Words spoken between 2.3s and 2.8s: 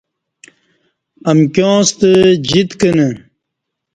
جیت